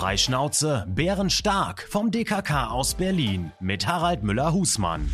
Freischnauze, 0.00 0.86
bärenstark 0.88 1.86
vom 1.90 2.10
DKK 2.10 2.70
aus 2.70 2.94
Berlin 2.94 3.52
mit 3.60 3.86
Harald 3.86 4.22
Müller-Husmann. 4.22 5.12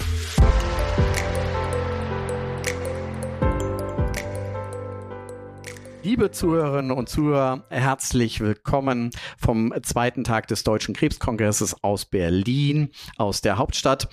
Liebe 6.04 6.30
Zuhörerinnen 6.30 6.92
und 6.92 7.08
Zuhörer, 7.08 7.64
herzlich 7.68 8.38
willkommen 8.38 9.10
vom 9.36 9.74
zweiten 9.82 10.22
Tag 10.22 10.46
des 10.46 10.62
Deutschen 10.62 10.94
Krebskongresses 10.94 11.82
aus 11.82 12.04
Berlin, 12.04 12.90
aus 13.16 13.40
der 13.40 13.58
Hauptstadt. 13.58 14.06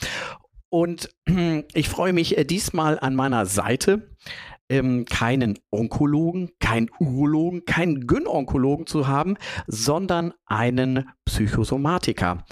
Und 0.69 1.11
ich 1.75 1.87
freue 1.87 2.13
mich 2.13 2.35
äh, 2.35 2.45
diesmal 2.45 2.97
an 2.99 3.13
meiner 3.13 3.45
Seite 3.45 4.09
ähm, 4.73 5.05
keinen 5.05 5.59
Onkologen, 5.69 6.51
keinen 6.59 6.89
Urologen, 6.99 7.63
keinen 7.65 8.07
Gynonkologen 8.07 8.87
zu 8.87 9.07
haben, 9.07 9.37
sondern 9.67 10.33
einen 10.45 11.09
Psychosomatiker. 11.25 12.43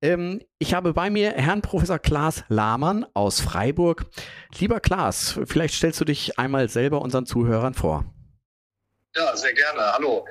Ähm, 0.00 0.40
ich 0.58 0.72
habe 0.72 0.94
bei 0.94 1.10
mir 1.10 1.32
Herrn 1.32 1.60
Professor 1.60 1.98
Klaas 1.98 2.44
Lahmann 2.48 3.04
aus 3.12 3.42
Freiburg. 3.42 4.06
Lieber 4.58 4.80
Klaas, 4.80 5.38
vielleicht 5.44 5.74
stellst 5.74 6.00
du 6.00 6.06
dich 6.06 6.38
einmal 6.38 6.70
selber 6.70 7.02
unseren 7.02 7.26
Zuhörern 7.26 7.74
vor. 7.74 8.06
Ja, 9.14 9.36
sehr 9.36 9.52
gerne. 9.52 9.92
Hallo. 9.92 10.26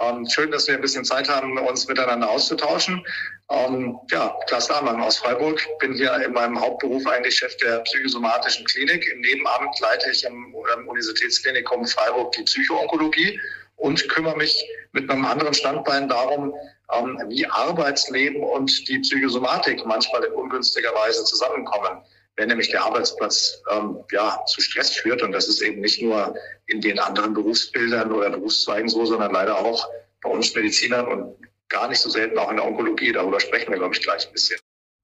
Ähm, 0.00 0.26
schön, 0.28 0.50
dass 0.50 0.66
wir 0.66 0.74
ein 0.74 0.80
bisschen 0.80 1.04
Zeit 1.04 1.28
haben, 1.28 1.58
uns 1.58 1.86
miteinander 1.86 2.30
auszutauschen. 2.30 3.04
Ähm, 3.50 3.98
ja, 4.10 4.34
Klaas 4.46 4.68
Lahmann 4.70 5.00
aus 5.00 5.18
Freiburg. 5.18 5.60
Bin 5.78 5.92
hier 5.92 6.14
in 6.24 6.32
meinem 6.32 6.58
Hauptberuf 6.58 7.06
eigentlich 7.06 7.36
Chef 7.36 7.54
der 7.58 7.80
psychosomatischen 7.80 8.64
Klinik. 8.64 9.06
Im 9.12 9.20
Nebenamt 9.20 9.78
leite 9.80 10.10
ich 10.10 10.26
am, 10.26 10.54
am 10.74 10.88
Universitätsklinikum 10.88 11.86
Freiburg 11.86 12.32
die 12.32 12.44
Psychoonkologie 12.44 13.38
und 13.76 14.08
kümmere 14.08 14.36
mich 14.36 14.64
mit 14.92 15.10
einem 15.10 15.24
anderen 15.24 15.52
Standbein 15.52 16.08
darum, 16.08 16.54
ähm, 16.92 17.18
wie 17.28 17.46
Arbeitsleben 17.46 18.42
und 18.42 18.88
die 18.88 19.00
Psychosomatik 19.00 19.84
manchmal 19.84 20.24
in 20.24 20.32
ungünstiger 20.32 20.94
Weise 20.94 21.24
zusammenkommen 21.24 22.02
wenn 22.40 22.48
nämlich 22.48 22.70
der 22.70 22.82
Arbeitsplatz 22.82 23.62
ähm, 23.70 24.02
ja, 24.10 24.42
zu 24.46 24.62
Stress 24.62 24.96
führt. 24.96 25.22
Und 25.22 25.32
das 25.32 25.46
ist 25.46 25.60
eben 25.60 25.82
nicht 25.82 26.00
nur 26.00 26.34
in 26.68 26.80
den 26.80 26.98
anderen 26.98 27.34
Berufsbildern 27.34 28.10
oder 28.12 28.30
Berufszweigen 28.30 28.88
so, 28.88 29.04
sondern 29.04 29.30
leider 29.32 29.58
auch 29.58 29.86
bei 30.22 30.30
uns 30.30 30.54
Medizinern 30.54 31.06
und 31.06 31.36
gar 31.68 31.88
nicht 31.88 32.00
so 32.00 32.08
selten 32.08 32.38
auch 32.38 32.50
in 32.50 32.56
der 32.56 32.64
Onkologie. 32.64 33.12
Darüber 33.12 33.40
sprechen 33.40 33.70
wir, 33.70 33.76
glaube 33.76 33.94
ich, 33.94 34.00
gleich 34.00 34.26
ein 34.26 34.32
bisschen. 34.32 34.58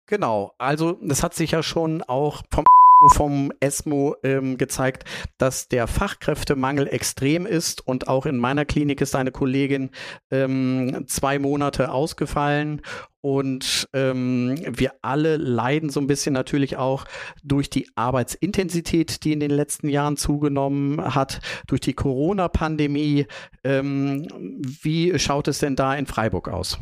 Genau, 0.06 0.54
also 0.56 0.92
das 1.02 1.22
hat 1.22 1.34
sich 1.34 1.50
ja 1.50 1.62
schon 1.62 2.02
auch 2.02 2.42
vom 2.50 2.64
vom 3.08 3.52
ESMO 3.60 4.16
ähm, 4.22 4.58
gezeigt, 4.58 5.04
dass 5.38 5.68
der 5.68 5.86
Fachkräftemangel 5.86 6.88
extrem 6.88 7.46
ist 7.46 7.86
und 7.86 8.08
auch 8.08 8.26
in 8.26 8.38
meiner 8.38 8.64
Klinik 8.64 9.00
ist 9.00 9.14
eine 9.14 9.32
Kollegin 9.32 9.90
ähm, 10.30 11.04
zwei 11.06 11.38
Monate 11.38 11.90
ausgefallen 11.90 12.82
und 13.26 13.88
ähm, 13.92 14.56
wir 14.68 14.92
alle 15.02 15.36
leiden 15.36 15.90
so 15.90 15.98
ein 15.98 16.06
bisschen 16.06 16.32
natürlich 16.32 16.76
auch 16.76 17.06
durch 17.42 17.68
die 17.68 17.88
Arbeitsintensität, 17.96 19.24
die 19.24 19.32
in 19.32 19.40
den 19.40 19.50
letzten 19.50 19.88
Jahren 19.88 20.16
zugenommen 20.16 21.12
hat, 21.12 21.40
durch 21.66 21.80
die 21.80 21.94
Corona-Pandemie. 21.94 23.26
Ähm, 23.64 24.28
wie 24.82 25.18
schaut 25.18 25.48
es 25.48 25.58
denn 25.58 25.74
da 25.74 25.96
in 25.96 26.06
Freiburg 26.06 26.48
aus? 26.48 26.78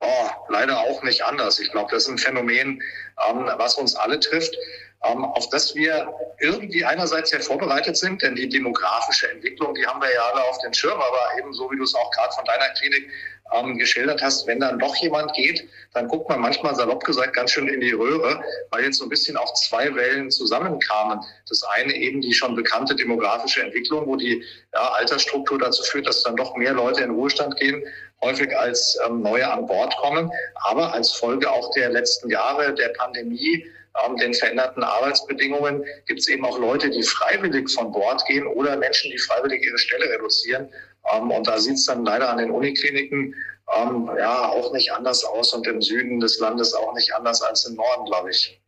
Oh, 0.00 0.28
leider 0.48 0.78
auch 0.78 1.02
nicht 1.02 1.22
anders. 1.24 1.58
Ich 1.58 1.70
glaube, 1.70 1.90
das 1.90 2.04
ist 2.04 2.08
ein 2.08 2.18
Phänomen, 2.18 2.80
ähm, 3.28 3.46
was 3.58 3.74
uns 3.74 3.94
alle 3.96 4.20
trifft 4.20 4.56
auf 5.04 5.48
das 5.50 5.74
wir 5.74 6.12
irgendwie 6.40 6.84
einerseits 6.84 7.30
sehr 7.30 7.40
vorbereitet 7.40 7.96
sind, 7.96 8.22
denn 8.22 8.34
die 8.34 8.48
demografische 8.48 9.30
Entwicklung, 9.30 9.74
die 9.74 9.86
haben 9.86 10.00
wir 10.00 10.12
ja 10.12 10.22
alle 10.32 10.42
auf 10.44 10.58
den 10.58 10.72
Schirm, 10.72 11.00
aber 11.00 11.38
eben 11.38 11.52
so 11.52 11.70
wie 11.70 11.76
du 11.76 11.84
es 11.84 11.94
auch 11.94 12.10
gerade 12.10 12.34
von 12.34 12.44
deiner 12.44 12.68
Klinik 12.70 13.08
ähm, 13.52 13.76
geschildert 13.76 14.22
hast, 14.22 14.46
wenn 14.46 14.60
dann 14.60 14.78
doch 14.78 14.96
jemand 14.96 15.34
geht, 15.34 15.68
dann 15.92 16.08
guckt 16.08 16.28
man 16.28 16.40
manchmal 16.40 16.74
salopp 16.74 17.04
gesagt 17.04 17.34
ganz 17.34 17.50
schön 17.50 17.68
in 17.68 17.80
die 17.80 17.92
Röhre, 17.92 18.42
weil 18.70 18.84
jetzt 18.84 18.98
so 18.98 19.04
ein 19.04 19.10
bisschen 19.10 19.36
auch 19.36 19.52
zwei 19.54 19.94
Wellen 19.94 20.30
zusammenkamen. 20.30 21.20
Das 21.48 21.62
eine 21.62 21.94
eben 21.94 22.20
die 22.20 22.32
schon 22.32 22.56
bekannte 22.56 22.96
demografische 22.96 23.62
Entwicklung, 23.62 24.06
wo 24.06 24.16
die 24.16 24.42
ja, 24.72 24.92
Altersstruktur 24.92 25.58
dazu 25.58 25.82
führt, 25.82 26.06
dass 26.06 26.22
dann 26.22 26.36
doch 26.36 26.56
mehr 26.56 26.72
Leute 26.72 27.02
in 27.02 27.10
Ruhestand 27.10 27.56
gehen, 27.58 27.84
häufig 28.22 28.56
als 28.56 28.98
ähm, 29.06 29.20
neue 29.20 29.50
an 29.50 29.66
Bord 29.66 29.94
kommen, 29.98 30.30
aber 30.54 30.92
als 30.94 31.12
Folge 31.12 31.50
auch 31.50 31.70
der 31.74 31.90
letzten 31.90 32.30
Jahre 32.30 32.74
der 32.74 32.88
Pandemie 32.88 33.66
ähm, 34.02 34.16
den 34.16 34.34
veränderten 34.34 34.82
Arbeitsbedingungen 34.82 35.84
gibt 36.06 36.20
es 36.20 36.28
eben 36.28 36.44
auch 36.44 36.58
Leute, 36.58 36.90
die 36.90 37.02
freiwillig 37.02 37.70
von 37.70 37.92
Bord 37.92 38.24
gehen 38.26 38.46
oder 38.46 38.76
Menschen, 38.76 39.10
die 39.10 39.18
freiwillig 39.18 39.62
ihre 39.64 39.78
Stelle 39.78 40.10
reduzieren. 40.10 40.68
Ähm, 41.12 41.30
und 41.30 41.46
da 41.46 41.58
sieht 41.58 41.74
es 41.74 41.86
dann 41.86 42.04
leider 42.04 42.28
an 42.28 42.38
den 42.38 42.50
Unikliniken 42.50 43.34
ähm, 43.76 44.10
ja 44.18 44.48
auch 44.48 44.72
nicht 44.72 44.92
anders 44.92 45.24
aus 45.24 45.52
und 45.54 45.66
im 45.66 45.80
Süden 45.80 46.20
des 46.20 46.38
Landes 46.40 46.74
auch 46.74 46.94
nicht 46.94 47.14
anders 47.14 47.42
als 47.42 47.64
im 47.66 47.76
Norden, 47.76 48.04
glaube 48.06 48.30
ich. 48.30 48.60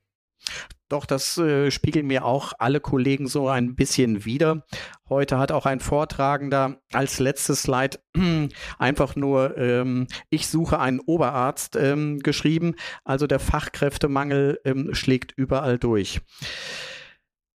Doch, 0.88 1.04
das 1.04 1.36
äh, 1.36 1.72
spiegeln 1.72 2.06
mir 2.06 2.24
auch 2.24 2.52
alle 2.58 2.78
Kollegen 2.78 3.26
so 3.26 3.48
ein 3.48 3.74
bisschen 3.74 4.24
wieder. 4.24 4.64
Heute 5.08 5.36
hat 5.36 5.50
auch 5.50 5.66
ein 5.66 5.80
Vortragender 5.80 6.80
als 6.92 7.18
letztes 7.18 7.62
Slide 7.62 7.98
einfach 8.78 9.16
nur, 9.16 9.56
ähm, 9.58 10.06
ich 10.30 10.46
suche 10.46 10.78
einen 10.78 11.00
Oberarzt 11.00 11.74
ähm, 11.74 12.20
geschrieben. 12.20 12.76
Also 13.04 13.26
der 13.26 13.40
Fachkräftemangel 13.40 14.60
ähm, 14.64 14.94
schlägt 14.94 15.32
überall 15.36 15.78
durch. 15.78 16.20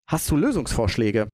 Hast 0.08 0.30
du 0.30 0.36
Lösungsvorschläge? 0.36 1.30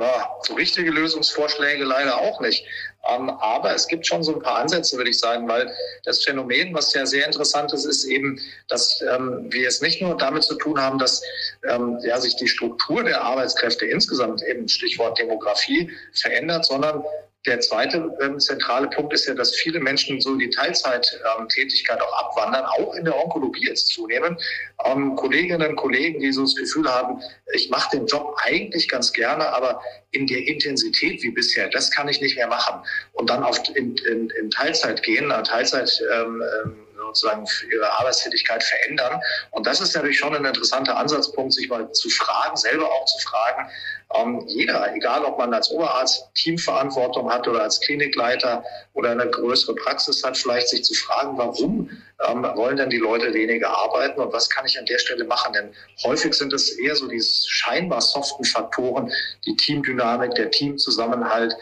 Ja, 0.00 0.30
so 0.42 0.54
richtige 0.54 0.90
Lösungsvorschläge 0.90 1.84
leider 1.84 2.16
auch 2.18 2.40
nicht. 2.40 2.64
Ähm, 3.06 3.28
aber 3.28 3.74
es 3.74 3.86
gibt 3.86 4.06
schon 4.06 4.22
so 4.22 4.34
ein 4.34 4.40
paar 4.40 4.56
Ansätze, 4.56 4.96
würde 4.96 5.10
ich 5.10 5.18
sagen, 5.18 5.46
weil 5.46 5.70
das 6.04 6.24
Phänomen, 6.24 6.72
was 6.72 6.94
ja 6.94 7.04
sehr 7.04 7.26
interessant 7.26 7.74
ist, 7.74 7.84
ist 7.84 8.04
eben, 8.04 8.40
dass 8.68 9.02
ähm, 9.02 9.46
wir 9.50 9.68
es 9.68 9.82
nicht 9.82 10.00
nur 10.00 10.16
damit 10.16 10.44
zu 10.44 10.54
tun 10.54 10.80
haben, 10.80 10.98
dass 10.98 11.22
ähm, 11.68 11.98
ja, 12.02 12.18
sich 12.18 12.34
die 12.36 12.48
Struktur 12.48 13.04
der 13.04 13.20
Arbeitskräfte 13.20 13.84
insgesamt, 13.84 14.42
eben 14.42 14.68
Stichwort 14.68 15.18
Demografie, 15.18 15.90
verändert, 16.14 16.64
sondern 16.64 17.04
der 17.46 17.60
zweite 17.60 18.10
ähm, 18.20 18.38
zentrale 18.38 18.88
Punkt 18.88 19.14
ist 19.14 19.26
ja, 19.26 19.34
dass 19.34 19.54
viele 19.54 19.80
Menschen 19.80 20.20
so 20.20 20.36
die 20.36 20.50
Teilzeittätigkeit 20.50 21.98
ähm, 21.98 22.02
auch 22.02 22.26
abwandern, 22.26 22.64
auch 22.66 22.94
in 22.94 23.04
der 23.04 23.16
Onkologie 23.16 23.66
jetzt 23.66 23.88
zunehmen. 23.88 24.38
Ähm, 24.84 25.16
Kolleginnen 25.16 25.70
und 25.70 25.76
Kollegen, 25.76 26.20
die 26.20 26.32
so 26.32 26.42
das 26.42 26.54
Gefühl 26.54 26.86
haben, 26.88 27.22
ich 27.54 27.70
mache 27.70 27.96
den 27.96 28.06
Job 28.06 28.36
eigentlich 28.44 28.88
ganz 28.88 29.12
gerne, 29.12 29.48
aber 29.48 29.82
in 30.10 30.26
der 30.26 30.46
Intensität 30.46 31.22
wie 31.22 31.30
bisher, 31.30 31.68
das 31.70 31.90
kann 31.90 32.08
ich 32.08 32.20
nicht 32.20 32.36
mehr 32.36 32.48
machen. 32.48 32.82
Und 33.12 33.30
dann 33.30 33.42
auf, 33.42 33.58
in, 33.74 33.96
in, 33.96 34.28
in 34.30 34.50
Teilzeit 34.50 35.02
gehen, 35.02 35.30
äh, 35.30 35.42
Teilzeit 35.42 35.90
ähm, 36.12 36.42
ähm 36.64 36.86
sozusagen 37.10 37.46
ihre 37.72 37.90
Arbeitstätigkeit 37.98 38.62
verändern. 38.62 39.20
Und 39.50 39.66
das 39.66 39.80
ist 39.80 39.94
natürlich 39.94 40.18
schon 40.18 40.34
ein 40.34 40.44
interessanter 40.44 40.96
Ansatzpunkt, 40.96 41.52
sich 41.52 41.68
mal 41.68 41.90
zu 41.92 42.08
fragen, 42.10 42.56
selber 42.56 42.90
auch 42.90 43.04
zu 43.06 43.18
fragen, 43.26 43.70
ähm, 44.12 44.42
jeder, 44.48 44.92
egal 44.94 45.24
ob 45.24 45.38
man 45.38 45.54
als 45.54 45.70
Oberarzt 45.70 46.28
Teamverantwortung 46.34 47.30
hat 47.30 47.46
oder 47.46 47.62
als 47.62 47.80
Klinikleiter 47.80 48.64
oder 48.94 49.10
eine 49.10 49.28
größere 49.28 49.74
Praxis 49.76 50.24
hat, 50.24 50.36
vielleicht 50.36 50.68
sich 50.68 50.82
zu 50.82 50.94
fragen, 50.94 51.38
warum 51.38 51.88
ähm, 52.26 52.42
wollen 52.56 52.76
denn 52.76 52.90
die 52.90 52.98
Leute 52.98 53.32
weniger 53.32 53.70
arbeiten 53.70 54.20
und 54.20 54.32
was 54.32 54.50
kann 54.50 54.66
ich 54.66 54.76
an 54.78 54.86
der 54.86 54.98
Stelle 54.98 55.24
machen? 55.24 55.52
Denn 55.52 55.72
häufig 56.02 56.34
sind 56.34 56.52
es 56.52 56.70
eher 56.70 56.96
so 56.96 57.06
die 57.06 57.22
scheinbar 57.22 58.00
soften 58.00 58.44
Faktoren, 58.44 59.12
die 59.46 59.54
Teamdynamik, 59.54 60.34
der 60.34 60.50
Teamzusammenhalt, 60.50 61.54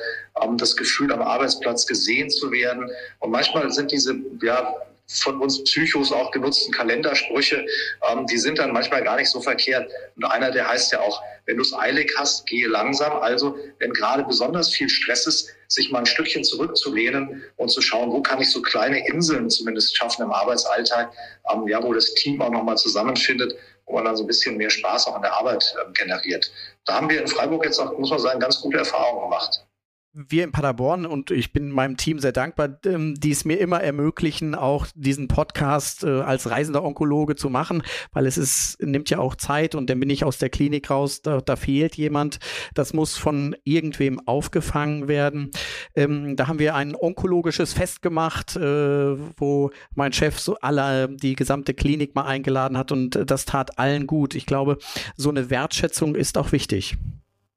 ähm, 0.42 0.56
das 0.56 0.74
Gefühl 0.74 1.12
am 1.12 1.20
Arbeitsplatz 1.20 1.86
gesehen 1.86 2.30
zu 2.30 2.50
werden. 2.50 2.90
Und 3.18 3.30
manchmal 3.30 3.70
sind 3.70 3.92
diese 3.92 4.14
ja, 4.40 4.74
von 5.10 5.40
uns 5.40 5.64
Psychos 5.64 6.12
auch 6.12 6.30
genutzten 6.30 6.72
Kalendersprüche, 6.72 7.64
ähm, 8.10 8.26
die 8.26 8.36
sind 8.36 8.58
dann 8.58 8.72
manchmal 8.72 9.02
gar 9.02 9.16
nicht 9.16 9.30
so 9.30 9.40
verkehrt. 9.40 9.90
Und 10.16 10.24
einer, 10.24 10.50
der 10.50 10.68
heißt 10.68 10.92
ja 10.92 11.00
auch, 11.00 11.22
wenn 11.46 11.56
du 11.56 11.62
es 11.62 11.72
eilig 11.72 12.12
hast, 12.18 12.46
gehe 12.46 12.68
langsam. 12.68 13.12
Also, 13.22 13.56
wenn 13.78 13.92
gerade 13.92 14.24
besonders 14.24 14.70
viel 14.70 14.88
Stress 14.88 15.26
ist, 15.26 15.50
sich 15.68 15.90
mal 15.90 16.00
ein 16.00 16.06
Stückchen 16.06 16.44
zurückzulehnen 16.44 17.42
und 17.56 17.70
zu 17.70 17.80
schauen, 17.80 18.10
wo 18.10 18.20
kann 18.20 18.40
ich 18.40 18.50
so 18.50 18.60
kleine 18.60 19.06
Inseln 19.08 19.48
zumindest 19.48 19.96
schaffen 19.96 20.22
im 20.22 20.32
Arbeitsalltag, 20.32 21.12
ähm, 21.52 21.66
ja, 21.68 21.82
wo 21.82 21.92
das 21.94 22.12
Team 22.14 22.42
auch 22.42 22.50
nochmal 22.50 22.76
zusammenfindet, 22.76 23.54
wo 23.86 23.94
man 23.94 24.04
dann 24.04 24.16
so 24.16 24.24
ein 24.24 24.26
bisschen 24.26 24.58
mehr 24.58 24.70
Spaß 24.70 25.06
auch 25.06 25.16
an 25.16 25.22
der 25.22 25.32
Arbeit 25.32 25.74
äh, 25.78 25.92
generiert. 25.92 26.50
Da 26.84 26.94
haben 26.94 27.08
wir 27.08 27.20
in 27.20 27.28
Freiburg 27.28 27.64
jetzt 27.64 27.78
auch, 27.78 27.96
muss 27.98 28.10
man 28.10 28.18
sagen, 28.18 28.40
ganz 28.40 28.60
gute 28.60 28.78
Erfahrungen 28.78 29.22
gemacht 29.22 29.64
wir 30.12 30.44
in 30.44 30.52
Paderborn 30.52 31.06
und 31.06 31.30
ich 31.30 31.52
bin 31.52 31.70
meinem 31.70 31.96
Team 31.96 32.18
sehr 32.18 32.32
dankbar, 32.32 32.78
ähm, 32.84 33.14
die 33.14 33.30
es 33.30 33.44
mir 33.44 33.56
immer 33.56 33.80
ermöglichen, 33.80 34.54
auch 34.54 34.86
diesen 34.94 35.28
Podcast 35.28 36.02
äh, 36.02 36.20
als 36.20 36.50
reisender 36.50 36.82
Onkologe 36.82 37.36
zu 37.36 37.50
machen, 37.50 37.82
weil 38.12 38.26
es 38.26 38.38
ist, 38.38 38.82
nimmt 38.82 39.10
ja 39.10 39.18
auch 39.18 39.36
Zeit 39.36 39.74
und 39.74 39.90
dann 39.90 40.00
bin 40.00 40.10
ich 40.10 40.24
aus 40.24 40.38
der 40.38 40.48
Klinik 40.48 40.90
raus, 40.90 41.22
da, 41.22 41.40
da 41.40 41.56
fehlt 41.56 41.96
jemand, 41.96 42.38
das 42.74 42.94
muss 42.94 43.16
von 43.16 43.54
irgendwem 43.64 44.20
aufgefangen 44.26 45.08
werden. 45.08 45.50
Ähm, 45.94 46.36
da 46.36 46.48
haben 46.48 46.58
wir 46.58 46.74
ein 46.74 46.96
onkologisches 46.96 47.72
Fest 47.72 48.02
gemacht, 48.02 48.56
äh, 48.56 49.16
wo 49.38 49.70
mein 49.94 50.12
Chef 50.12 50.38
so 50.40 50.56
alle, 50.60 51.08
die 51.08 51.36
gesamte 51.36 51.74
Klinik 51.74 52.14
mal 52.14 52.24
eingeladen 52.24 52.78
hat 52.78 52.92
und 52.92 53.30
das 53.30 53.44
tat 53.44 53.78
allen 53.78 54.06
gut. 54.06 54.34
Ich 54.34 54.46
glaube, 54.46 54.78
so 55.16 55.28
eine 55.28 55.50
Wertschätzung 55.50 56.14
ist 56.14 56.38
auch 56.38 56.52
wichtig. 56.52 56.96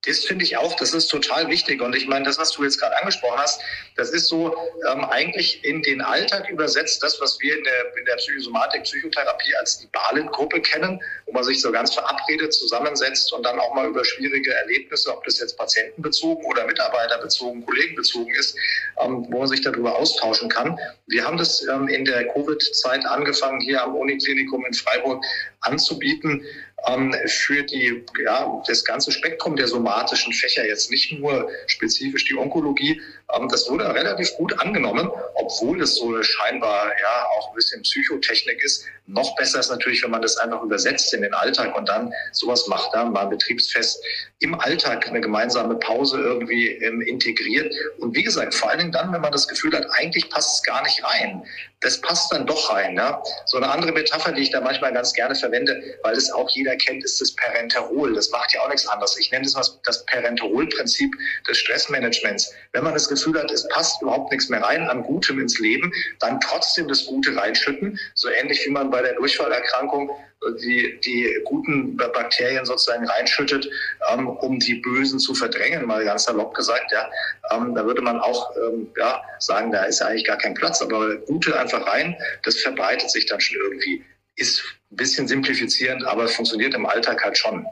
Das 0.04 0.26
finde 0.26 0.44
ich 0.44 0.58
auch, 0.58 0.76
das 0.78 0.96
ist 0.96 1.10
total 1.10 1.48
wichtig. 1.48 1.80
Und 1.80 1.96
ich 1.96 2.08
meine, 2.08 2.26
das, 2.26 2.40
was 2.40 2.52
du 2.54 2.64
jetzt 2.64 2.80
gerade 2.80 2.98
angesprochen 2.98 3.38
hast, 3.38 3.62
das 3.96 4.10
ist 4.10 4.30
so 4.30 4.56
ähm, 4.90 5.06
eigentlich 5.06 5.64
in 5.64 5.84
den 5.84 6.02
Alltag 6.02 6.50
übersetzt, 6.50 7.04
das, 7.04 7.22
was 7.22 7.40
wir 7.40 7.56
in 7.56 7.64
der, 7.64 7.96
in 7.96 8.06
der 8.06 8.16
Psychosomatik, 8.16 8.82
Psychotherapie 8.84 9.56
als 9.60 9.78
die 9.78 9.88
Balengruppe 9.88 10.60
kennen, 10.62 11.00
wo 11.28 11.34
man 11.34 11.44
sich 11.44 11.62
so 11.62 11.72
ganz 11.72 11.94
verabredet 11.94 12.52
zusammensetzt 12.52 13.32
und 13.32 13.46
dann 13.46 13.60
auch 13.60 13.76
mal 13.76 13.90
über 13.90 14.04
schwierige 14.04 14.52
Erlebnisse, 14.52 15.16
ob 15.16 15.24
das 15.24 15.40
jetzt 15.40 15.56
patientenbezogen 15.56 16.46
oder 16.46 16.66
mitarbeiterbezogen, 16.66 17.64
kollegenbezogen 17.64 18.34
ist, 18.34 18.58
ähm, 19.04 19.28
wo 19.30 19.40
man 19.40 19.48
sich 19.48 19.62
darüber 19.62 19.96
austauschen 19.96 20.50
kann. 20.50 20.80
Wir 21.06 21.24
haben 21.24 21.38
das 21.38 21.62
ähm, 21.68 21.88
in 21.88 22.06
der 22.06 22.28
Covid-Zeit 22.30 23.06
angefangen, 23.06 23.62
hier 23.62 23.84
am 23.84 23.96
Uniklinikum 23.96 24.66
in 24.66 24.74
Freiburg 24.74 25.24
anzubieten 25.60 26.44
ähm, 26.88 27.14
für 27.28 27.64
die, 27.64 28.04
ja, 28.24 28.62
das 28.68 28.84
ganze 28.84 29.12
Spektrum 29.12 29.56
der 29.56 29.68
somatischen 29.68 30.34
Fächer, 30.34 30.66
jetzt 30.66 30.92
nicht 30.92 31.12
nur 31.12 31.50
spezifisch 31.68 32.26
die 32.26 32.36
Onkologie. 32.36 33.02
Das 33.50 33.70
wurde 33.70 33.94
relativ 33.94 34.36
gut 34.38 34.58
angenommen, 34.60 35.10
obwohl 35.36 35.82
es 35.82 35.96
so 35.96 36.22
scheinbar 36.22 36.88
ja 36.88 37.26
auch 37.38 37.50
ein 37.50 37.56
bisschen 37.56 37.82
Psychotechnik 37.82 38.64
ist. 38.64 38.86
Noch 39.08 39.36
besser 39.36 39.60
ist 39.60 39.70
natürlich, 39.70 40.04
wenn 40.04 40.12
man 40.12 40.22
das 40.22 40.38
einfach 40.38 40.62
übersetzt 40.62 41.14
in 41.14 41.22
den 41.22 41.34
Alltag 41.34 41.76
und 41.78 41.90
dann 41.90 42.14
sowas 42.32 42.68
macht, 42.68 42.94
ja, 42.94 43.06
mal 43.06 43.24
ein 43.24 43.30
Betriebsfest 43.30 44.02
im 44.42 44.60
Alltag 44.60 45.08
eine 45.08 45.22
gemeinsame 45.22 45.76
Pause 45.76 46.20
irgendwie 46.20 46.70
ähm, 46.70 47.02
integriert. 47.02 47.74
Und 48.00 48.16
wie 48.16 48.24
gesagt, 48.24 48.56
vor 48.56 48.70
allen 48.70 48.80
Dingen 48.80 48.92
dann, 48.92 49.14
wenn 49.14 49.22
man 49.22 49.32
das 49.32 49.48
Gefühl 49.48 49.72
hat, 49.74 49.86
eigentlich 49.92 50.30
passt 50.30 50.58
es 50.58 50.64
gar 50.64 50.82
nicht 50.82 51.04
rein. 51.04 51.44
Das 51.82 52.02
passt 52.02 52.32
dann 52.32 52.48
doch 52.48 52.72
rein. 52.72 52.96
Ja? 52.96 53.22
So 53.46 53.58
eine 53.58 53.70
andere 53.70 53.92
Metapher, 53.92 54.32
die 54.32 54.42
ich 54.42 54.52
da 54.52 54.60
manchmal 54.62 54.94
ganz 54.94 55.14
gerne 55.14 55.36
verwende, 55.36 55.98
weil 56.04 56.16
es 56.16 56.32
auch 56.32 56.50
jeder 56.52 56.76
kennt, 56.76 57.04
ist 57.04 57.22
das 57.22 57.36
Parenterol. 57.36 58.14
Das 58.16 58.32
macht 58.32 58.54
ja 58.54 58.62
auch 58.62 58.70
nichts 58.70 58.88
anderes. 58.88 59.18
Ich 59.20 59.32
nenne 59.32 59.46
das 59.46 59.54
mal 59.54 59.64
das 59.84 60.06
Parenterol-Prinzip 60.08 61.16
des 61.48 61.58
Stressmanagements. 61.60 62.52
Wenn 62.72 62.84
man 62.84 62.94
das 62.94 63.10
Gefühl 63.10 63.21
hat, 63.26 63.52
es 63.52 63.68
passt 63.70 64.02
überhaupt 64.02 64.32
nichts 64.32 64.50
mehr 64.50 64.62
rein 64.62 64.88
an 64.90 65.04
Gutem 65.04 65.40
ins 65.40 65.60
Leben, 65.60 65.92
dann 66.20 66.40
trotzdem 66.40 66.88
das 66.88 67.06
Gute 67.06 67.36
reinschütten. 67.36 68.00
So 68.16 68.30
ähnlich 68.30 68.66
wie 68.66 68.72
man 68.72 68.90
bei 68.90 69.02
der 69.02 69.14
Durchfallerkrankung 69.16 70.12
die, 70.60 71.00
die 71.02 71.40
guten 71.46 71.96
Bakterien 71.98 72.66
sozusagen 72.66 73.06
reinschüttet, 73.06 73.70
ähm, 74.12 74.28
um 74.28 74.60
die 74.60 74.76
Bösen 74.76 75.20
zu 75.20 75.36
verdrängen, 75.36 75.86
mal 75.86 76.04
ganz 76.04 76.24
salopp 76.24 76.54
gesagt. 76.56 76.92
Ja, 76.92 77.10
ähm, 77.52 77.76
da 77.76 77.86
würde 77.86 78.02
man 78.02 78.20
auch 78.20 78.52
ähm, 78.56 78.90
ja, 78.98 79.22
sagen, 79.40 79.72
da 79.72 79.84
ist 79.84 80.02
eigentlich 80.02 80.26
gar 80.26 80.38
kein 80.38 80.54
Platz, 80.54 80.82
aber 80.82 81.16
gute 81.18 81.60
einfach 81.60 81.86
rein, 81.86 82.18
das 82.44 82.58
verbreitet 82.58 83.12
sich 83.12 83.26
dann 83.28 83.40
schon 83.40 83.58
irgendwie. 83.62 84.04
Ist 84.36 84.64
ein 84.92 84.96
bisschen 84.96 85.28
simplifizierend, 85.28 86.06
aber 86.06 86.28
funktioniert 86.28 86.74
im 86.74 86.86
Alltag 86.86 87.24
halt 87.24 87.38
schon. 87.38 87.66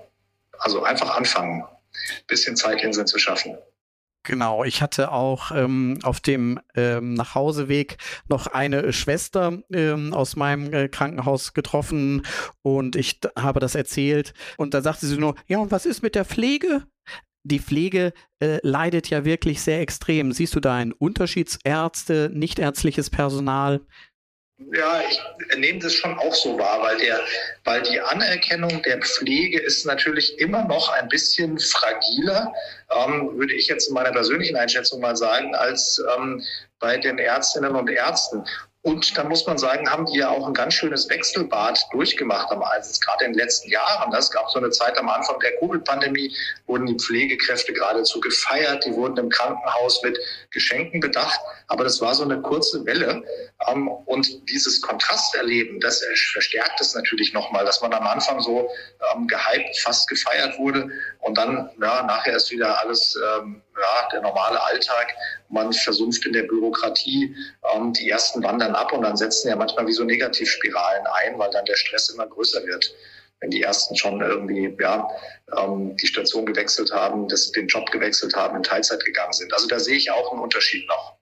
Also 0.60 0.84
einfach 0.84 1.16
anfangen, 1.16 1.64
bisschen 2.28 2.56
Zeitinseln 2.56 3.08
zu 3.08 3.18
schaffen. 3.18 3.58
Genau, 4.24 4.64
ich 4.66 4.82
hatte 4.82 5.12
auch 5.12 5.52
ähm, 5.52 5.98
auf 6.04 6.20
dem 6.20 6.60
ähm, 6.76 7.14
Nachhauseweg 7.14 7.98
noch 8.28 8.48
eine 8.48 8.92
Schwester 8.92 9.60
ähm, 9.72 10.14
aus 10.14 10.36
meinem 10.36 10.74
äh, 10.74 10.90
Krankenhaus 10.90 11.54
getroffen 11.54 12.24
und 12.62 12.98
ich 12.98 13.22
habe 13.38 13.62
das 13.62 13.76
erzählt 13.76 14.34
und 14.58 14.74
da 14.74 14.82
sagte 14.82 15.08
sie 15.08 15.18
nur, 15.18 15.36
ja 15.48 15.60
und 15.60 15.72
was 15.72 15.86
ist 15.86 16.04
mit 16.04 16.16
der 16.16 16.26
Pflege? 16.26 16.84
Die 17.44 17.60
Pflege 17.60 18.12
äh, 18.42 18.60
leidet 18.62 19.10
ja 19.10 19.24
wirklich 19.24 19.62
sehr 19.62 19.80
extrem. 19.80 20.34
Siehst 20.34 20.54
du 20.54 20.60
da 20.60 20.76
einen 20.76 20.92
Unterschied 20.92 21.58
Ärzte, 21.64 22.30
nichtärztliches 22.34 23.10
Personal? 23.10 23.80
Ja, 24.74 25.02
ich 25.10 25.58
nehme 25.58 25.80
das 25.80 25.94
schon 25.94 26.18
auch 26.20 26.36
so 26.36 26.60
wahr, 26.60 26.82
weil, 26.82 26.98
der, 26.98 27.22
weil 27.64 27.82
die 27.82 28.00
Anerkennung 28.00 28.82
der 28.84 29.00
Pflege 29.00 29.58
ist 29.60 29.86
natürlich 29.86 30.38
immer 30.38 30.66
noch 30.66 30.90
ein 30.90 31.08
bisschen 31.08 31.58
fragiler, 31.58 32.54
ähm, 32.92 33.38
würde 33.38 33.54
ich 33.54 33.68
jetzt 33.68 33.88
in 33.88 33.94
meiner 33.94 34.12
persönlichen 34.12 34.58
Einschätzung 34.58 35.00
mal 35.00 35.16
sagen, 35.16 35.56
als 35.56 36.04
ähm, 36.18 36.44
bei 36.80 36.98
den 36.98 37.20
Ärztinnen 37.20 37.74
und 37.74 37.90
Ärzten. 37.90 38.44
Und 38.82 39.18
da 39.18 39.26
muss 39.26 39.46
man 39.46 39.58
sagen, 39.58 39.92
haben 39.92 40.06
die 40.06 40.20
ja 40.20 40.30
auch 40.30 40.48
ein 40.48 40.54
ganz 40.54 40.74
schönes 40.74 41.10
Wechselbad 41.10 41.86
durchgemacht, 41.92 42.50
also 42.50 43.00
gerade 43.02 43.26
in 43.26 43.34
den 43.34 43.40
letzten 43.40 43.70
Jahren. 43.70 44.14
Es 44.14 44.32
gab 44.32 44.50
so 44.50 44.58
eine 44.58 44.70
Zeit 44.70 44.98
am 44.98 45.10
Anfang 45.10 45.38
der 45.42 45.58
Covid-Pandemie, 45.58 46.34
wurden 46.66 46.86
die 46.86 46.96
Pflegekräfte 46.96 47.74
geradezu 47.74 48.22
gefeiert, 48.22 48.86
die 48.86 48.94
wurden 48.94 49.18
im 49.18 49.30
Krankenhaus 49.30 50.02
mit 50.02 50.18
Geschenken 50.52 51.02
bedacht. 51.02 51.42
Aber 51.68 51.84
das 51.84 52.00
war 52.00 52.16
so 52.16 52.24
eine 52.24 52.42
kurze 52.42 52.86
Welle. 52.86 53.22
Ähm, 53.68 53.90
und 53.90 54.50
dieses 54.50 54.82
Kontrasterleben, 54.82 55.82
das 55.82 56.02
verstärkt 56.32 56.80
es 56.80 56.96
natürlich 56.96 57.34
nochmal, 57.34 57.66
dass 57.66 57.82
man 57.82 57.94
am 57.94 58.08
Anfang 58.08 58.40
so 58.40 58.70
ähm, 59.14 59.28
gehypt, 59.28 59.78
fast 59.80 60.08
gefeiert 60.08 60.58
wurde. 60.58 60.90
Und 61.30 61.38
dann, 61.38 61.70
ja, 61.82 62.04
nachher 62.04 62.36
ist 62.36 62.52
wieder 62.52 62.80
alles, 62.82 63.16
ähm, 63.16 63.62
ja, 63.76 64.10
der 64.12 64.22
normale 64.22 64.62
Alltag. 64.62 65.16
Man 65.50 65.72
versumpft 65.72 66.26
in 66.26 66.34
der 66.34 66.44
Bürokratie. 66.44 67.36
Die 68.00 68.10
ersten 68.10 68.44
wandern 68.44 68.76
ab 68.76 68.92
und 68.92 69.04
dann 69.04 69.16
setzen 69.16 69.50
ja 69.50 69.56
manchmal 69.56 69.88
wie 69.88 69.94
so 69.94 70.04
Negativspiralen 70.04 71.08
ein, 71.08 71.40
weil 71.40 71.52
dann 71.52 71.66
der 71.66 71.76
Stress 71.76 72.10
immer 72.10 72.28
größer 72.28 72.66
wird 72.66 72.94
wenn 73.42 73.52
die 73.52 73.62
ersten 73.62 73.96
schon 73.96 74.22
irgendwie 74.22 74.76
ja, 74.80 75.08
ähm, 75.58 75.96
die 75.96 76.08
Station 76.08 76.46
gewechselt 76.46 76.92
haben, 76.92 77.28
das, 77.28 77.52
den 77.52 77.68
Job 77.68 77.90
gewechselt 77.92 78.36
haben, 78.36 78.58
in 78.58 78.64
Teilzeit 78.64 79.04
gegangen 79.06 79.32
sind. 79.34 79.54
Also 79.54 79.68
da 79.68 79.80
sehe 79.80 79.96
ich 79.96 80.12
auch 80.12 80.32
einen 80.32 80.42
Unterschied 80.42 80.86
noch. 80.88 81.18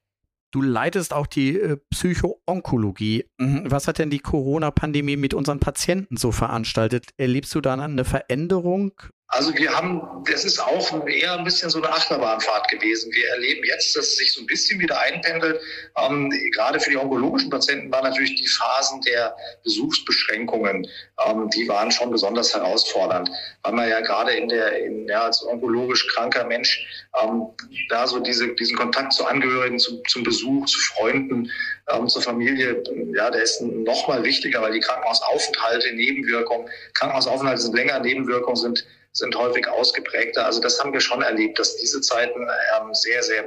Du 0.51 0.61
leitest 0.61 1.13
auch 1.13 1.27
die 1.27 1.59
äh, 1.59 1.77
Psychoonkologie. 1.91 3.25
Mhm. 3.37 3.69
Was 3.69 3.87
hat 3.87 3.99
denn 3.99 4.09
die 4.09 4.19
Corona-Pandemie 4.19 5.17
mit 5.17 5.33
unseren 5.33 5.59
Patienten 5.59 6.17
so 6.17 6.31
veranstaltet? 6.31 7.09
Erlebst 7.17 7.53
du 7.53 7.61
da 7.61 7.73
eine 7.73 8.05
Veränderung? 8.05 8.93
Also 9.29 9.53
wir 9.57 9.75
haben, 9.75 10.23
das 10.23 10.45
ist 10.45 10.57
auch 10.57 11.05
eher 11.05 11.33
ein 11.33 11.43
bisschen 11.43 11.69
so 11.69 11.79
eine 11.79 11.89
Achterbahnfahrt 11.89 12.69
gewesen. 12.69 13.11
Wir 13.11 13.27
erleben 13.31 13.61
jetzt, 13.65 13.93
dass 13.93 14.07
es 14.07 14.17
sich 14.17 14.33
so 14.33 14.39
ein 14.39 14.45
bisschen 14.45 14.79
wieder 14.79 14.97
einpendelt. 15.01 15.59
Ähm, 15.97 16.31
gerade 16.53 16.79
für 16.79 16.91
die 16.91 16.97
onkologischen 16.97 17.49
Patienten 17.49 17.91
waren 17.91 18.05
natürlich 18.05 18.35
die 18.35 18.47
Phasen 18.47 19.01
der 19.01 19.35
Besuchsbeschränkungen, 19.65 20.87
ähm, 21.25 21.49
die 21.49 21.67
waren 21.67 21.91
schon 21.91 22.09
besonders 22.09 22.53
herausfordernd, 22.53 23.29
weil 23.63 23.73
man 23.73 23.89
ja 23.89 23.99
gerade 23.99 24.31
in 24.31 24.47
der, 24.47 24.77
in, 24.85 25.05
ja, 25.09 25.23
als 25.23 25.45
onkologisch 25.45 26.07
kranker 26.07 26.45
Mensch 26.45 26.87
ähm, 27.21 27.47
da 27.89 28.07
so 28.07 28.19
diese, 28.19 28.55
diesen 28.55 28.77
Kontakt 28.77 29.11
zu 29.11 29.25
Angehörigen, 29.25 29.77
zu, 29.77 30.01
zum 30.03 30.23
Besuch, 30.23 30.67
zu 30.67 30.79
Freunden, 30.79 31.51
ähm, 31.89 32.07
zur 32.07 32.21
Familie, 32.21 32.81
ja, 33.13 33.29
der 33.29 33.41
ist 33.41 33.61
noch 33.61 34.07
mal 34.07 34.23
wichtiger, 34.23 34.61
weil 34.61 34.71
die 34.71 34.79
Krankenhausaufenthalte, 34.79 35.93
Nebenwirkungen, 35.93 36.69
Krankenhausaufenthalte 36.93 37.61
sind 37.61 37.75
länger, 37.75 37.99
Nebenwirkungen 37.99 38.55
sind 38.55 38.85
sind 39.17 39.35
häufig 39.35 39.67
ausgeprägter. 39.67 40.45
Also 40.45 40.61
das 40.61 40.79
haben 40.79 40.93
wir 40.93 41.01
schon 41.01 41.21
erlebt, 41.23 41.57
dass 41.57 41.75
diese 41.77 42.01
Zeiten 42.01 42.39
ähm, 42.41 42.93
sehr, 42.93 43.23
sehr 43.23 43.43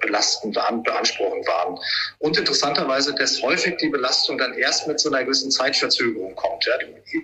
belastend, 0.00 0.54
beanspruchend 0.54 1.46
waren. 1.48 1.78
Und 2.18 2.38
interessanterweise, 2.38 3.14
dass 3.14 3.42
häufig 3.42 3.76
die 3.78 3.88
Belastung 3.88 4.38
dann 4.38 4.54
erst 4.54 4.86
mit 4.86 5.00
so 5.00 5.10
einer 5.10 5.24
gewissen 5.24 5.50
Zeitverzögerung 5.50 6.34
kommt. 6.36 6.64
Ja. 6.64 6.74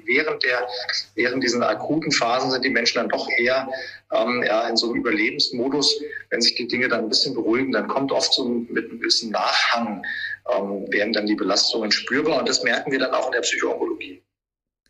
Während, 0.05 0.43
der, 0.43 0.67
während 1.14 1.45
diesen 1.45 1.62
akuten 1.62 2.11
Phasen 2.11 2.50
sind 2.50 2.64
die 2.64 2.71
Menschen 2.71 2.99
dann 2.99 3.09
doch 3.09 3.29
eher 3.38 3.69
ähm, 4.12 4.43
ja, 4.43 4.69
in 4.69 4.76
so 4.76 4.87
einem 4.87 4.97
Überlebensmodus. 4.97 6.00
Wenn 6.31 6.40
sich 6.40 6.57
die 6.57 6.67
Dinge 6.67 6.88
dann 6.88 7.05
ein 7.05 7.09
bisschen 7.09 7.35
beruhigen, 7.35 7.71
dann 7.71 7.87
kommt 7.87 8.11
oft 8.11 8.33
so 8.35 8.45
mit 8.45 8.90
einem 8.90 8.99
gewissen 8.99 9.31
Nachhang, 9.31 10.05
ähm, 10.52 10.90
werden 10.90 11.12
dann 11.12 11.26
die 11.26 11.37
Belastungen 11.37 11.93
spürbar. 11.93 12.40
Und 12.40 12.49
das 12.49 12.64
merken 12.64 12.90
wir 12.90 12.99
dann 12.99 13.14
auch 13.14 13.26
in 13.26 13.33
der 13.33 13.43
Psychoonkologie. 13.43 14.23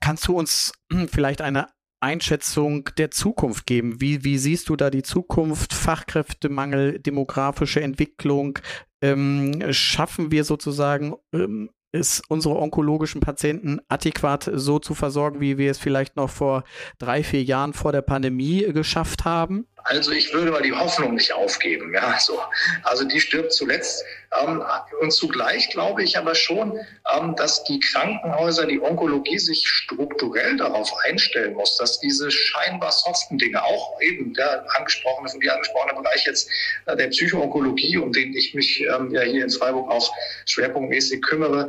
Kannst 0.00 0.26
du 0.28 0.38
uns 0.38 0.72
vielleicht 1.10 1.40
eine 1.40 1.68
Einschätzung 2.04 2.90
der 2.98 3.10
Zukunft 3.10 3.66
geben? 3.66 4.00
Wie, 4.00 4.24
wie 4.24 4.38
siehst 4.38 4.68
du 4.68 4.76
da 4.76 4.90
die 4.90 5.02
Zukunft? 5.02 5.72
Fachkräftemangel, 5.72 6.98
demografische 6.98 7.80
Entwicklung? 7.80 8.58
Ähm, 9.00 9.72
schaffen 9.72 10.30
wir 10.30 10.44
sozusagen 10.44 11.14
ähm, 11.32 11.70
ist 11.94 12.24
unsere 12.28 12.56
onkologischen 12.56 13.20
Patienten 13.20 13.80
adäquat 13.88 14.50
so 14.52 14.80
zu 14.80 14.94
versorgen, 14.94 15.40
wie 15.40 15.58
wir 15.58 15.70
es 15.70 15.78
vielleicht 15.78 16.16
noch 16.16 16.28
vor 16.28 16.64
drei, 16.98 17.22
vier 17.22 17.44
Jahren 17.44 17.72
vor 17.72 17.92
der 17.92 18.02
Pandemie 18.02 18.64
geschafft 18.72 19.24
haben? 19.24 19.68
Also 19.84 20.10
ich 20.10 20.32
würde 20.32 20.50
mal 20.50 20.62
die 20.62 20.72
Hoffnung 20.72 21.14
nicht 21.14 21.32
aufgeben. 21.32 21.92
Ja, 21.94 22.18
so. 22.18 22.38
Also 22.82 23.04
die 23.04 23.20
stirbt 23.20 23.52
zuletzt. 23.52 24.02
Ähm, 24.42 24.62
und 25.00 25.12
zugleich 25.12 25.70
glaube 25.70 26.02
ich 26.02 26.16
aber 26.18 26.34
schon, 26.34 26.78
ähm, 27.14 27.36
dass 27.36 27.64
die 27.64 27.78
Krankenhäuser, 27.80 28.66
die 28.66 28.80
Onkologie 28.80 29.38
sich 29.38 29.66
strukturell 29.66 30.56
darauf 30.56 30.92
einstellen 31.04 31.54
muss, 31.54 31.76
dass 31.76 32.00
diese 32.00 32.30
scheinbar 32.30 32.92
soften 32.92 33.38
Dinge, 33.38 33.62
auch 33.62 34.00
eben 34.00 34.34
der 34.34 34.64
angesprochene, 34.76 35.28
von 35.28 35.40
dir 35.40 35.54
angesprochene 35.54 36.00
Bereich 36.00 36.24
jetzt 36.26 36.48
äh, 36.86 36.96
der 36.96 37.08
Psychoonkologie, 37.08 37.98
um 37.98 38.12
den 38.12 38.34
ich 38.34 38.54
mich 38.54 38.80
ähm, 38.80 39.12
ja 39.12 39.22
hier 39.22 39.44
in 39.44 39.50
Freiburg 39.50 39.90
auch 39.90 40.12
schwerpunktmäßig 40.46 41.22
kümmere, 41.22 41.68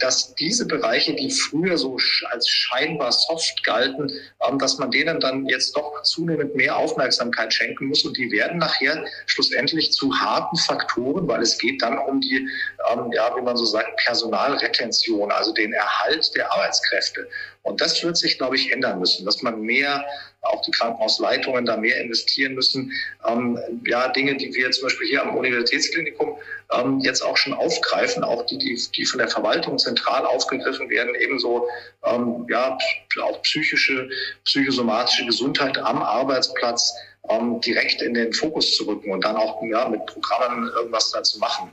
dass 0.00 0.34
diese 0.34 0.66
Bereiche, 0.66 1.14
die 1.14 1.30
früher 1.30 1.76
so 1.78 1.96
als 2.30 2.48
scheinbar 2.48 3.12
soft 3.12 3.62
galten, 3.64 4.10
dass 4.58 4.78
man 4.78 4.90
denen 4.90 5.20
dann 5.20 5.46
jetzt 5.46 5.76
doch 5.76 6.02
zunehmend 6.02 6.54
mehr 6.54 6.76
Aufmerksamkeit 6.76 7.52
schenken 7.52 7.86
muss. 7.86 8.04
Und 8.04 8.16
die 8.16 8.30
werden 8.30 8.58
nachher 8.58 9.04
schlussendlich 9.26 9.92
zu 9.92 10.14
harten 10.14 10.56
Faktoren, 10.56 11.26
weil 11.28 11.42
es 11.42 11.54
geht 11.64 11.82
dann 11.82 11.98
um 11.98 12.20
die, 12.20 12.48
ähm, 12.90 13.10
ja, 13.12 13.34
wie 13.36 13.42
man 13.42 13.56
so 13.56 13.64
sagt, 13.64 13.96
Personalretention, 14.04 15.30
also 15.32 15.52
den 15.52 15.72
Erhalt 15.72 16.30
der 16.34 16.52
Arbeitskräfte. 16.52 17.28
Und 17.62 17.80
das 17.80 18.02
wird 18.02 18.16
sich, 18.16 18.36
glaube 18.36 18.56
ich, 18.56 18.72
ändern 18.72 18.98
müssen, 18.98 19.24
dass 19.24 19.42
man 19.42 19.60
mehr, 19.60 20.04
auch 20.42 20.60
die 20.60 20.70
Krankenhausleitungen 20.72 21.64
da 21.64 21.78
mehr 21.78 21.98
investieren 22.02 22.52
müssen. 22.52 22.92
Ähm, 23.26 23.58
ja, 23.86 24.08
Dinge, 24.08 24.36
die 24.36 24.52
wir 24.54 24.70
zum 24.72 24.84
Beispiel 24.84 25.08
hier 25.08 25.22
am 25.22 25.36
Universitätsklinikum 25.36 26.36
ähm, 26.72 27.00
jetzt 27.00 27.22
auch 27.22 27.38
schon 27.38 27.54
aufgreifen, 27.54 28.22
auch 28.22 28.44
die, 28.44 28.58
die, 28.58 28.78
die 28.94 29.06
von 29.06 29.18
der 29.18 29.28
Verwaltung 29.28 29.78
zentral 29.78 30.26
aufgegriffen 30.26 30.90
werden, 30.90 31.14
ebenso 31.14 31.66
ähm, 32.04 32.46
ja, 32.50 32.76
auch 33.22 33.40
psychische, 33.42 34.10
psychosomatische 34.44 35.24
Gesundheit 35.24 35.78
am 35.78 36.02
Arbeitsplatz 36.02 36.94
ähm, 37.28 37.60
direkt 37.60 38.02
in 38.02 38.14
den 38.14 38.32
Fokus 38.32 38.76
zu 38.76 38.84
rücken 38.84 39.10
und 39.10 39.24
dann 39.24 39.36
auch 39.36 39.62
ja, 39.62 39.88
mit 39.88 40.04
Programmen 40.06 40.68
irgendwas 40.74 41.10
da 41.10 41.22
zu 41.22 41.38
machen. 41.38 41.70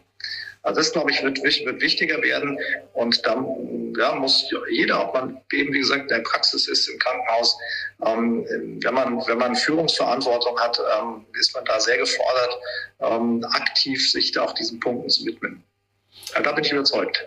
Also 0.63 0.79
das, 0.79 0.91
glaube 0.91 1.09
ich, 1.11 1.23
wird, 1.23 1.41
wird 1.41 1.81
wichtiger 1.81 2.21
werden. 2.21 2.59
Und 2.93 3.25
dann 3.25 3.93
ja, 3.97 4.13
muss 4.13 4.45
jeder, 4.69 5.07
ob 5.07 5.13
man 5.15 5.41
eben, 5.51 5.73
wie 5.73 5.79
gesagt, 5.79 6.03
in 6.03 6.07
der 6.07 6.19
Praxis 6.19 6.67
ist, 6.67 6.87
im 6.87 6.99
Krankenhaus, 6.99 7.57
ähm, 8.05 8.45
wenn, 8.83 8.93
man, 8.93 9.27
wenn 9.27 9.39
man 9.39 9.55
Führungsverantwortung 9.55 10.59
hat, 10.59 10.79
ähm, 10.99 11.25
ist 11.39 11.55
man 11.55 11.65
da 11.65 11.79
sehr 11.79 11.97
gefordert, 11.97 12.59
ähm, 12.99 13.43
aktiv 13.51 14.11
sich 14.11 14.31
da 14.31 14.43
auch 14.43 14.53
diesen 14.53 14.79
Punkten 14.79 15.09
zu 15.09 15.25
widmen. 15.25 15.63
Ja, 16.35 16.41
da 16.41 16.51
bin 16.51 16.63
ich 16.63 16.71
überzeugt 16.71 17.25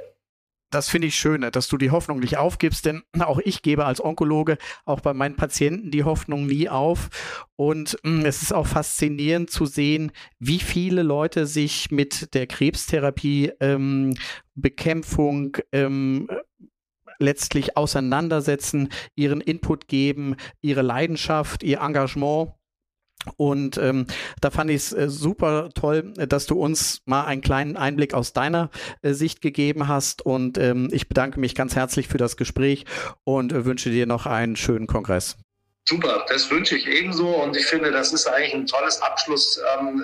das 0.75 0.88
finde 0.88 1.07
ich 1.09 1.14
schön, 1.14 1.43
dass 1.52 1.69
du 1.69 1.76
die 1.76 1.90
Hoffnung 1.90 2.19
nicht 2.19 2.37
aufgibst, 2.37 2.85
denn 2.85 3.04
auch 3.21 3.38
ich 3.38 3.62
gebe 3.62 3.87
als 3.87 4.04
Onkologe 4.04 4.59
auch 4.85 5.00
bei 5.00 5.14
meinen 5.14 5.37
Patienten 5.37 5.90
die 5.90 6.04
Hoffnung 6.04 6.47
nie 6.47 6.69
auf. 6.69 7.11
Und 7.57 7.97
mh, 8.02 8.23
mm, 8.23 8.26
es 8.26 8.43
ist 8.43 8.52
auch 8.52 8.66
faszinierend 8.66 9.50
zu 9.50 9.66
sehen, 9.66 10.11
wie 10.40 10.59
viele 10.59 11.02
Leute 11.02 11.47
sich 11.47 11.90
mit 11.90 12.35
der 12.35 12.47
Krebstherapie, 12.47 13.52
ähm, 13.61 14.16
Bekämpfung, 14.57 15.57
ähm, 15.73 16.28
letztlich 17.21 17.76
auseinandersetzen, 17.76 18.88
ihren 19.14 19.40
Input 19.40 19.87
geben, 19.87 20.35
ihre 20.61 20.83
Leidenschaft, 20.83 21.62
ihr 21.62 21.81
Engagement 21.81 22.52
und 23.37 23.78
ähm, 23.78 24.07
da 24.40 24.50
fand 24.50 24.71
ich 24.71 24.76
es 24.76 24.93
äh, 24.93 25.09
super 25.09 25.71
toll, 25.75 26.12
dass 26.28 26.47
du 26.47 26.59
uns 26.61 27.02
mal 27.04 27.25
einen 27.25 27.43
kleinen 27.43 27.76
Einblick 27.76 28.14
aus 28.14 28.33
deiner 28.33 28.71
äh, 29.02 29.12
Sicht 29.12 29.40
gegeben 29.40 29.88
hast. 29.88 30.23
Und 30.23 30.59
ähm, 30.59 30.88
ich 30.93 31.09
bedanke 31.09 31.40
mich 31.40 31.54
ganz 31.54 31.76
herzlich 31.76 32.09
für 32.09 32.19
das 32.19 32.37
Gespräch 32.37 32.85
und 33.25 33.52
äh, 33.52 33.64
wünsche 33.64 33.90
dir 33.90 34.07
noch 34.07 34.26
einen 34.26 34.57
schönen 34.57 34.87
Kongress. 34.87 35.37
Super, 35.87 36.25
das 36.31 36.50
wünsche 36.50 36.76
ich 36.76 36.87
ebenso 36.87 37.29
und 37.29 37.55
ich 37.59 37.67
finde, 37.67 37.91
das 37.91 38.11
ist 38.11 38.26
eigentlich 38.26 38.55
ein 38.55 38.67
tolles 38.67 39.03
Abschlussbild 39.03 39.67
ähm, 39.83 40.03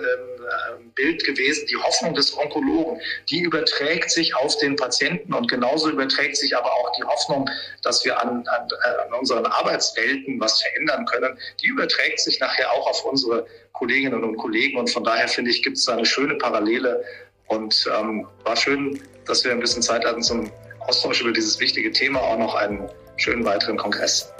äh, 0.99 1.17
gewesen. 1.25 1.67
Die 1.71 1.77
Hoffnung 1.77 2.13
des 2.13 2.37
Onkologen, 2.37 3.01
die 3.31 3.41
überträgt 3.41 4.11
sich 4.11 4.35
auf 4.35 4.59
den 4.59 4.77
Patienten 4.77 5.33
und 5.33 5.51
genauso 5.51 5.89
überträgt 5.89 6.37
sich 6.37 6.55
aber 6.55 6.71
auch 6.71 6.93
die 6.99 7.05
Hoffnung, 7.05 7.49
dass 7.83 8.05
wir 8.05 8.21
an, 8.21 8.47
an, 8.47 8.69
an 9.07 9.19
unseren 9.19 9.47
Arbeitswelten 9.47 10.39
was 10.39 10.61
verändern 10.61 11.07
können. 11.07 11.39
Die 11.63 11.69
überträgt 11.69 12.21
sich 12.21 12.39
nachher 12.41 12.71
auch 12.73 12.87
auf 12.87 13.03
unsere 13.07 13.47
Kolleginnen 13.73 14.23
und 14.23 14.37
Kollegen 14.37 14.79
und 14.79 14.91
von 14.91 15.03
daher 15.03 15.29
finde 15.29 15.51
ich, 15.51 15.63
gibt 15.63 15.79
es 15.79 15.87
da 15.87 15.95
eine 15.95 16.05
schöne 16.05 16.35
Parallele 16.35 17.03
und 17.47 17.89
ähm, 17.99 18.27
war 18.45 18.57
schön, 18.57 19.03
dass 19.25 19.45
wir 19.45 19.53
ein 19.53 19.61
bisschen 19.61 19.81
Zeit 19.81 20.05
hatten 20.05 20.23
zum 20.23 20.53
Austausch 20.81 21.23
über 21.23 21.33
dieses 21.33 21.59
wichtige 21.59 21.91
Thema, 21.91 22.21
auch 22.21 22.37
noch 22.37 22.55
einen 22.55 22.87
schönen 23.17 23.47
weiteren 23.47 23.79
Kongress. 23.79 24.31